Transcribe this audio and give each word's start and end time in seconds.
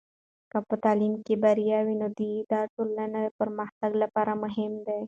که 0.51 0.57
په 0.67 0.75
تعلیم 0.83 1.13
کې 1.25 1.33
بریا 1.43 1.79
وي، 1.85 1.95
نو 2.01 2.07
دا 2.19 2.59
د 2.65 2.69
ټولنې 2.73 3.23
پرمختګ 3.39 3.91
لپاره 4.03 4.31
مهم 4.43 4.73
دی. 4.87 4.99